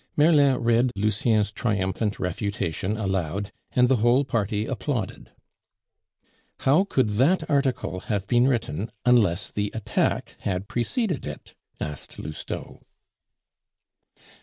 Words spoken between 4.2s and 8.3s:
party applauded. "How could that article have